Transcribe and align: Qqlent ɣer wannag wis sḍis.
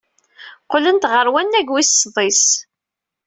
Qqlent 0.63 1.09
ɣer 1.13 1.25
wannag 1.33 1.67
wis 1.73 1.91
sḍis. 2.01 2.43